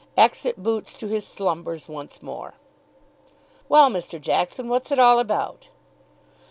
[0.17, 2.55] Exit boots to his slumbers once more.
[3.69, 4.19] "Well, Mr.
[4.19, 5.69] Jackson, what's it all about?"